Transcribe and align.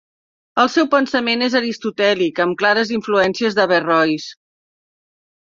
El 0.61 0.69
seu 0.75 0.87
pensament 0.93 1.47
és 1.47 1.57
aristotèlic, 1.59 2.41
amb 2.47 2.57
clares 2.63 2.95
influències 2.97 3.59
d'Averrois. 3.61 4.27